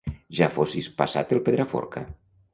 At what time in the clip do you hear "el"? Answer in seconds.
1.39-1.43